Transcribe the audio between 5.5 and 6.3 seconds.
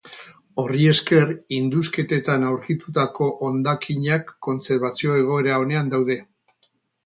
onean daude.